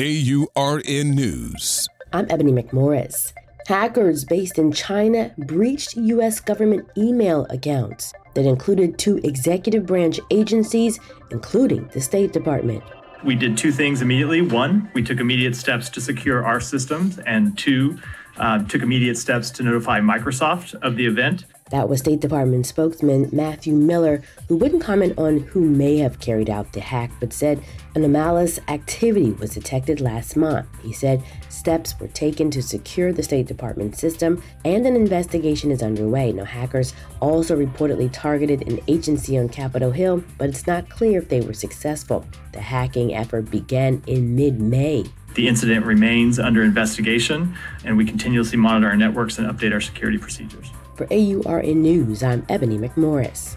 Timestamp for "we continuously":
47.96-48.58